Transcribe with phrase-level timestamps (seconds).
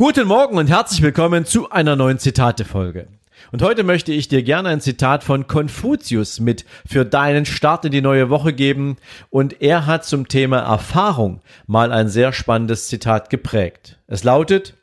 [0.00, 3.08] Guten Morgen und herzlich willkommen zu einer neuen Zitate-Folge.
[3.50, 7.90] Und heute möchte ich dir gerne ein Zitat von Konfuzius mit für deinen Start in
[7.90, 8.98] die neue Woche geben.
[9.28, 13.98] Und er hat zum Thema Erfahrung mal ein sehr spannendes Zitat geprägt.
[14.06, 14.74] Es lautet,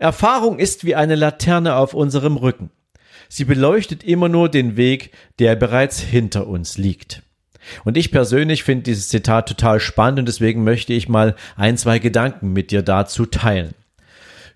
[0.00, 2.70] Erfahrung ist wie eine Laterne auf unserem Rücken.
[3.28, 7.22] Sie beleuchtet immer nur den Weg, der bereits hinter uns liegt.
[7.84, 12.00] Und ich persönlich finde dieses Zitat total spannend und deswegen möchte ich mal ein, zwei
[12.00, 13.76] Gedanken mit dir dazu teilen.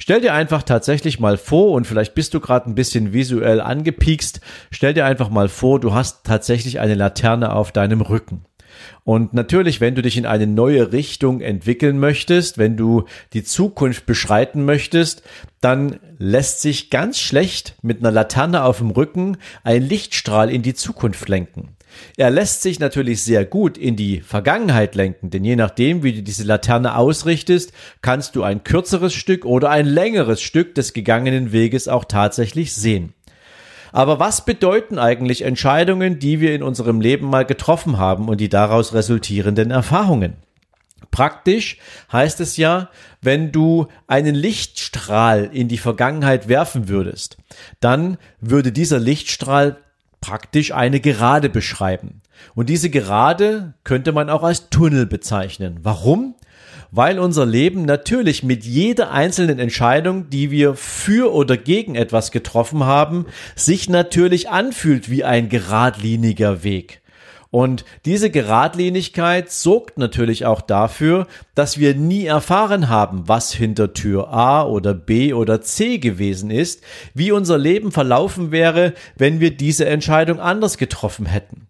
[0.05, 4.43] Stell dir einfach tatsächlich mal vor, und vielleicht bist du gerade ein bisschen visuell angepiekst,
[4.71, 8.45] stell dir einfach mal vor, du hast tatsächlich eine Laterne auf deinem Rücken.
[9.05, 14.05] Und natürlich, wenn du dich in eine neue Richtung entwickeln möchtest, wenn du die Zukunft
[14.05, 15.23] beschreiten möchtest,
[15.63, 20.75] dann lässt sich ganz schlecht mit einer Laterne auf dem Rücken ein Lichtstrahl in die
[20.75, 21.77] Zukunft lenken.
[22.17, 26.23] Er lässt sich natürlich sehr gut in die Vergangenheit lenken, denn je nachdem, wie du
[26.23, 31.89] diese Laterne ausrichtest, kannst du ein kürzeres Stück oder ein längeres Stück des gegangenen Weges
[31.89, 33.15] auch tatsächlich sehen.
[33.93, 38.49] Aber was bedeuten eigentlich Entscheidungen, die wir in unserem Leben mal getroffen haben und die
[38.49, 40.35] daraus resultierenden Erfahrungen?
[41.13, 41.79] Praktisch
[42.11, 42.91] heißt es ja,
[43.23, 47.37] wenn du einen Lichtstrahl in die Vergangenheit werfen würdest,
[47.79, 49.77] dann würde dieser Lichtstrahl
[50.25, 52.23] praktisch eine Gerade beschreiben.
[52.55, 55.81] Und diese Gerade könnte man auch als Tunnel bezeichnen.
[55.83, 56.35] Warum?
[56.91, 62.85] Weil unser Leben natürlich mit jeder einzelnen Entscheidung, die wir für oder gegen etwas getroffen
[62.85, 67.03] haben, sich natürlich anfühlt wie ein geradliniger Weg.
[67.55, 74.33] Und diese Geradlinigkeit sorgt natürlich auch dafür, dass wir nie erfahren haben, was hinter Tür
[74.33, 76.83] A oder B oder C gewesen ist,
[77.15, 81.69] wie unser Leben verlaufen wäre, wenn wir diese Entscheidung anders getroffen hätten.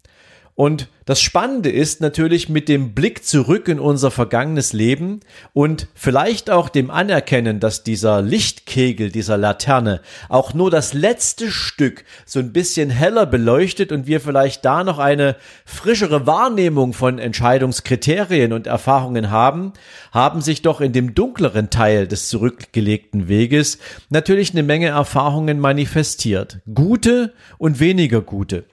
[0.56, 5.18] Und das Spannende ist natürlich mit dem Blick zurück in unser vergangenes Leben
[5.52, 12.04] und vielleicht auch dem Anerkennen, dass dieser Lichtkegel dieser Laterne auch nur das letzte Stück
[12.24, 18.52] so ein bisschen heller beleuchtet und wir vielleicht da noch eine frischere Wahrnehmung von Entscheidungskriterien
[18.52, 19.72] und Erfahrungen haben,
[20.12, 23.78] haben sich doch in dem dunkleren Teil des zurückgelegten Weges
[24.08, 26.60] natürlich eine Menge Erfahrungen manifestiert.
[26.72, 28.64] Gute und weniger gute.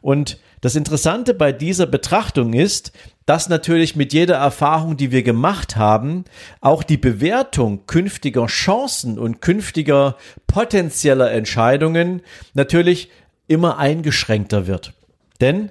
[0.00, 2.92] Und das Interessante bei dieser Betrachtung ist,
[3.26, 6.24] dass natürlich mit jeder Erfahrung, die wir gemacht haben,
[6.62, 10.16] auch die Bewertung künftiger Chancen und künftiger
[10.46, 12.22] potenzieller Entscheidungen
[12.54, 13.10] natürlich
[13.46, 14.94] immer eingeschränkter wird.
[15.42, 15.70] Denn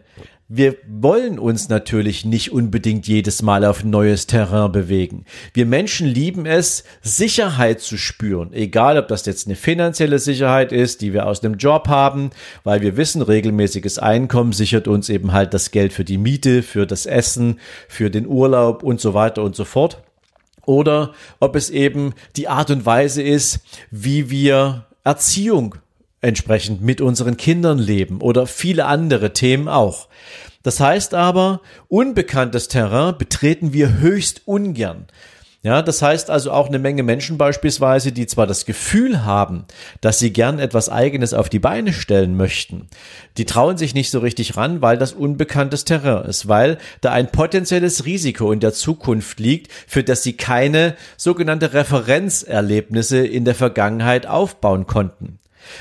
[0.56, 5.26] wir wollen uns natürlich nicht unbedingt jedes Mal auf neues Terrain bewegen.
[5.52, 8.54] Wir Menschen lieben es, Sicherheit zu spüren.
[8.54, 12.30] Egal, ob das jetzt eine finanzielle Sicherheit ist, die wir aus einem Job haben,
[12.64, 16.86] weil wir wissen, regelmäßiges Einkommen sichert uns eben halt das Geld für die Miete, für
[16.86, 20.04] das Essen, für den Urlaub und so weiter und so fort.
[20.68, 25.76] Oder ob es eben die Art und Weise ist, wie wir Erziehung
[26.24, 30.08] entsprechend mit unseren Kindern leben oder viele andere Themen auch.
[30.64, 35.08] Das heißt aber, unbekanntes Terrain betreten wir höchst ungern.
[35.66, 39.64] Ja, das heißt also auch eine Menge Menschen beispielsweise, die zwar das Gefühl haben,
[40.02, 42.90] dass sie gern etwas eigenes auf die Beine stellen möchten,
[43.38, 47.32] die trauen sich nicht so richtig ran, weil das unbekanntes Terrain ist, weil da ein
[47.32, 54.28] potenzielles Risiko in der Zukunft liegt, für das sie keine sogenannte Referenzerlebnisse in der Vergangenheit
[54.28, 55.40] aufbauen konnten.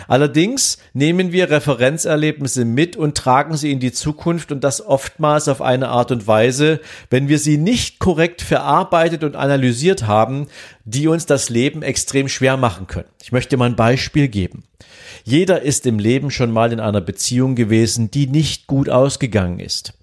[0.09, 5.63] Allerdings nehmen wir Referenzerlebnisse mit und tragen sie in die Zukunft und das oftmals auf
[5.63, 10.49] eine Art und Weise, wenn wir sie nicht korrekt verarbeitet und analysiert haben,
[10.85, 13.09] die uns das Leben extrem schwer machen können.
[13.23, 14.65] Ich möchte mal ein Beispiel geben.
[15.25, 19.95] Jeder ist im Leben schon mal in einer Beziehung gewesen, die nicht gut ausgegangen ist.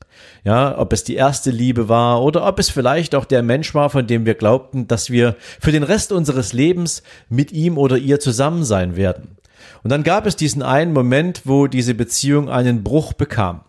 [0.43, 3.89] Ja, ob es die erste Liebe war oder ob es vielleicht auch der Mensch war,
[3.89, 8.19] von dem wir glaubten, dass wir für den Rest unseres Lebens mit ihm oder ihr
[8.19, 9.35] zusammen sein werden.
[9.83, 13.61] Und dann gab es diesen einen Moment, wo diese Beziehung einen Bruch bekam.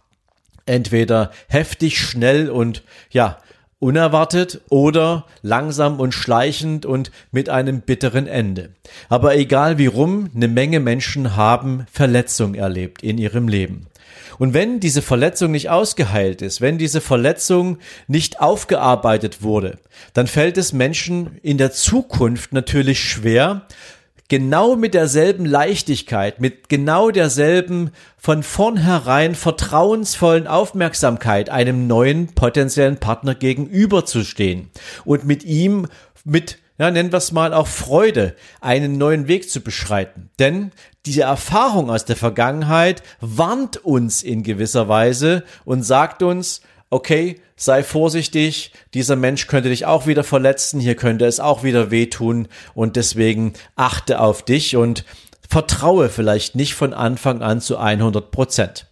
[0.66, 3.38] Entweder heftig, schnell und ja,
[3.80, 8.74] unerwartet oder langsam und schleichend und mit einem bitteren Ende.
[9.08, 13.86] Aber egal wie rum, eine Menge Menschen haben Verletzung erlebt in ihrem Leben.
[14.38, 19.78] Und wenn diese Verletzung nicht ausgeheilt ist, wenn diese Verletzung nicht aufgearbeitet wurde,
[20.14, 23.66] dann fällt es Menschen in der Zukunft natürlich schwer,
[24.30, 33.34] genau mit derselben Leichtigkeit, mit genau derselben von vornherein vertrauensvollen Aufmerksamkeit einem neuen potenziellen Partner
[33.34, 34.70] gegenüberzustehen
[35.04, 35.86] und mit ihm
[36.24, 40.30] mit ja, nennen wir es mal auch Freude, einen neuen Weg zu beschreiten.
[40.38, 40.70] Denn
[41.04, 47.82] diese Erfahrung aus der Vergangenheit warnt uns in gewisser Weise und sagt uns, okay, sei
[47.82, 52.96] vorsichtig, dieser Mensch könnte dich auch wieder verletzen, hier könnte es auch wieder wehtun und
[52.96, 55.04] deswegen achte auf dich und
[55.48, 58.86] vertraue vielleicht nicht von Anfang an zu 100 Prozent.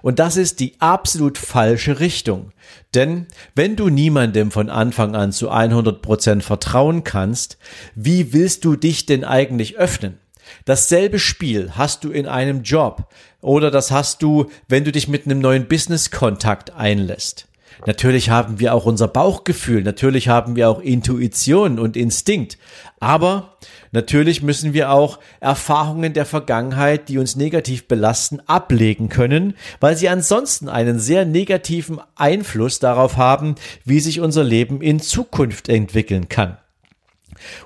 [0.00, 2.52] Und das ist die absolut falsche Richtung.
[2.94, 7.58] Denn wenn du niemandem von Anfang an zu 100 Prozent vertrauen kannst,
[7.94, 10.18] wie willst du dich denn eigentlich öffnen?
[10.64, 13.08] Dasselbe Spiel hast du in einem Job
[13.40, 17.46] oder das hast du, wenn du dich mit einem neuen Business-Kontakt einlässt.
[17.86, 22.56] Natürlich haben wir auch unser Bauchgefühl, natürlich haben wir auch Intuition und Instinkt,
[23.00, 23.56] aber
[23.90, 30.08] natürlich müssen wir auch Erfahrungen der Vergangenheit, die uns negativ belasten, ablegen können, weil sie
[30.08, 36.58] ansonsten einen sehr negativen Einfluss darauf haben, wie sich unser Leben in Zukunft entwickeln kann.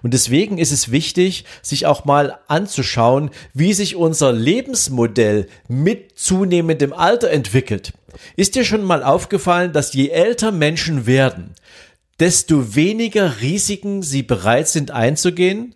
[0.03, 6.93] Und deswegen ist es wichtig, sich auch mal anzuschauen, wie sich unser Lebensmodell mit zunehmendem
[6.93, 7.93] Alter entwickelt.
[8.37, 11.55] Ist dir schon mal aufgefallen, dass je älter Menschen werden,
[12.19, 15.75] desto weniger Risiken sie bereit sind einzugehen?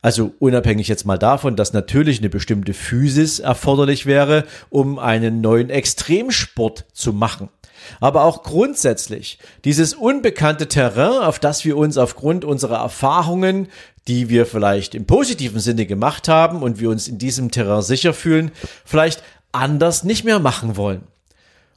[0.00, 5.70] Also unabhängig jetzt mal davon, dass natürlich eine bestimmte Physis erforderlich wäre, um einen neuen
[5.70, 7.50] Extremsport zu machen.
[8.00, 13.68] Aber auch grundsätzlich dieses unbekannte Terrain, auf das wir uns aufgrund unserer Erfahrungen,
[14.08, 18.14] die wir vielleicht im positiven Sinne gemacht haben und wir uns in diesem Terrain sicher
[18.14, 18.50] fühlen,
[18.84, 21.02] vielleicht anders nicht mehr machen wollen.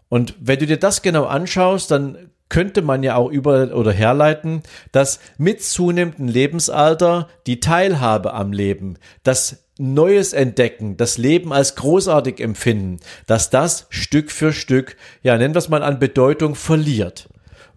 [0.09, 4.61] Und wenn du dir das genau anschaust, dann könnte man ja auch über oder herleiten,
[4.91, 12.39] dass mit zunehmendem Lebensalter die Teilhabe am Leben, das Neues entdecken, das Leben als großartig
[12.39, 17.27] empfinden, dass das Stück für Stück, ja, nennen wir es mal an Bedeutung verliert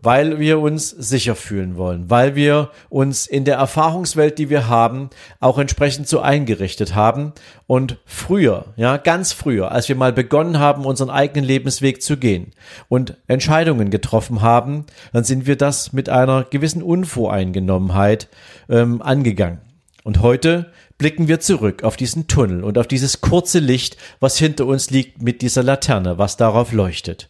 [0.02, 5.10] weil wir uns sicher fühlen wollen, weil wir uns in der Erfahrungswelt, die wir haben,
[5.40, 7.32] auch entsprechend so eingerichtet haben
[7.66, 12.52] und früher, ja, ganz früher, als wir mal begonnen haben, unseren eigenen Lebensweg zu gehen
[12.88, 18.28] und Entscheidungen getroffen haben, dann sind wir das mit einer gewissen Unvoreingenommenheit
[18.68, 19.60] ähm, angegangen.
[20.04, 24.66] Und heute blicken wir zurück auf diesen Tunnel und auf dieses kurze Licht, was hinter
[24.66, 27.28] uns liegt mit dieser Laterne, was darauf leuchtet.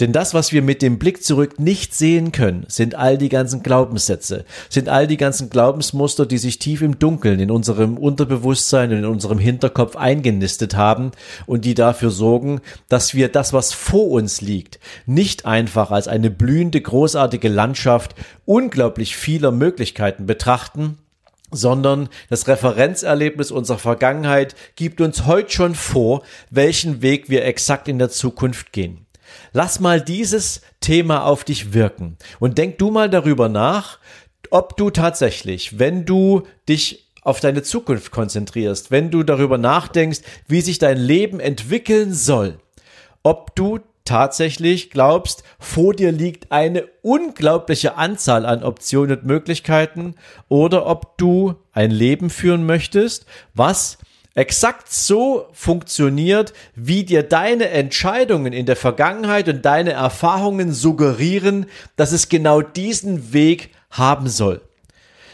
[0.00, 3.64] Denn das, was wir mit dem Blick zurück nicht sehen können, sind all die ganzen
[3.64, 8.98] Glaubenssätze, sind all die ganzen Glaubensmuster, die sich tief im Dunkeln in unserem Unterbewusstsein und
[8.98, 11.10] in unserem Hinterkopf eingenistet haben
[11.46, 16.30] und die dafür sorgen, dass wir das, was vor uns liegt, nicht einfach als eine
[16.30, 18.14] blühende, großartige Landschaft
[18.44, 20.98] unglaublich vieler Möglichkeiten betrachten,
[21.50, 27.98] sondern das Referenzerlebnis unserer Vergangenheit gibt uns heute schon vor, welchen Weg wir exakt in
[27.98, 29.06] der Zukunft gehen.
[29.52, 33.98] Lass mal dieses Thema auf dich wirken und denk du mal darüber nach,
[34.50, 40.62] ob du tatsächlich, wenn du dich auf deine Zukunft konzentrierst, wenn du darüber nachdenkst, wie
[40.62, 42.58] sich dein Leben entwickeln soll,
[43.22, 50.14] ob du tatsächlich glaubst, vor dir liegt eine unglaubliche Anzahl an Optionen und Möglichkeiten
[50.48, 53.98] oder ob du ein Leben führen möchtest, was
[54.34, 62.12] exakt so funktioniert, wie dir deine Entscheidungen in der Vergangenheit und deine Erfahrungen suggerieren, dass
[62.12, 64.62] es genau diesen Weg haben soll.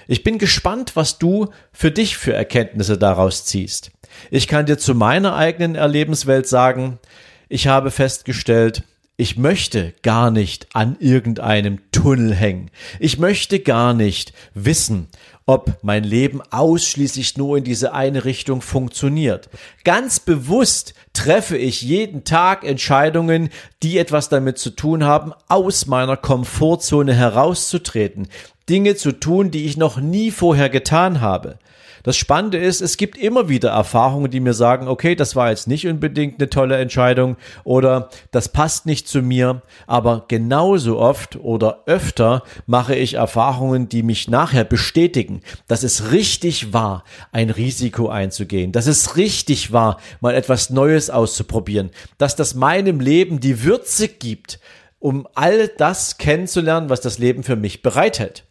[0.09, 3.91] Ich bin gespannt, was du für dich für Erkenntnisse daraus ziehst.
[4.31, 6.99] Ich kann dir zu meiner eigenen Erlebenswelt sagen,
[7.49, 8.83] ich habe festgestellt,
[9.17, 12.71] ich möchte gar nicht an irgendeinem Tunnel hängen.
[12.99, 15.09] Ich möchte gar nicht wissen,
[15.47, 19.51] ob mein Leben ausschließlich nur in diese eine Richtung funktioniert.
[19.85, 23.51] Ganz bewusst treffe ich jeden Tag Entscheidungen,
[23.83, 28.29] die etwas damit zu tun haben, aus meiner Komfortzone herauszutreten,
[28.69, 31.59] Dinge zu tun, die ich noch nie vorher getan habe.
[32.05, 35.67] Das Spannende ist, es gibt immer wieder Erfahrungen, die mir sagen, okay, das war jetzt
[35.67, 41.85] nicht unbedingt eine tolle Entscheidung oder das passt nicht zu mir, aber genauso oft oder
[41.87, 48.71] öfter mache ich Erfahrungen, die mich nachher bestätigen, dass es richtig war, ein Risiko einzugehen,
[48.71, 54.61] dass es richtig war, mal etwas Neues auszuprobieren, dass das meinem Leben die Würze gibt,
[54.99, 58.45] um all das kennenzulernen, was das Leben für mich bereithält.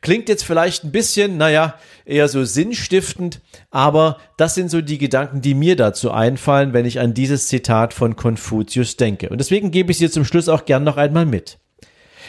[0.00, 5.40] Klingt jetzt vielleicht ein bisschen, naja, eher so sinnstiftend, aber das sind so die Gedanken,
[5.40, 9.28] die mir dazu einfallen, wenn ich an dieses Zitat von Konfuzius denke.
[9.28, 11.58] Und deswegen gebe ich sie zum Schluss auch gern noch einmal mit.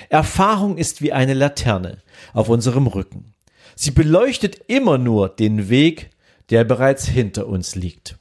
[0.10, 2.00] Erfahrung ist wie eine Laterne
[2.34, 3.34] auf unserem Rücken.
[3.75, 6.10] Sie beleuchtet immer nur den Weg,
[6.50, 8.17] der bereits hinter uns liegt.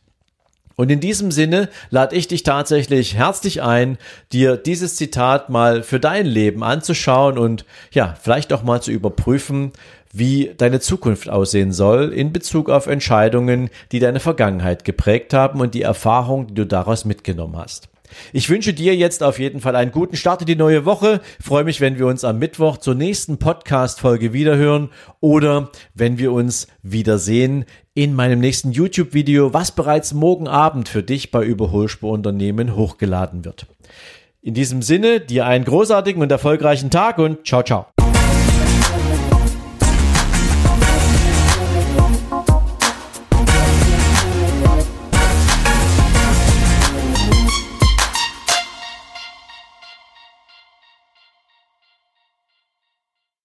[0.76, 3.98] Und in diesem Sinne lade ich dich tatsächlich herzlich ein,
[4.32, 9.72] dir dieses Zitat mal für dein Leben anzuschauen und ja, vielleicht auch mal zu überprüfen,
[10.12, 15.74] wie deine Zukunft aussehen soll in Bezug auf Entscheidungen, die deine Vergangenheit geprägt haben und
[15.74, 17.88] die Erfahrung, die du daraus mitgenommen hast.
[18.32, 21.20] Ich wünsche dir jetzt auf jeden Fall einen guten Start in die neue Woche.
[21.40, 26.66] freue mich, wenn wir uns am Mittwoch zur nächsten Podcast-Folge wiederhören oder wenn wir uns
[26.82, 33.66] wiedersehen in meinem nächsten YouTube-Video, was bereits morgen Abend für dich bei Überholspurunternehmen hochgeladen wird.
[34.42, 37.86] In diesem Sinne, dir einen großartigen und erfolgreichen Tag und ciao, ciao.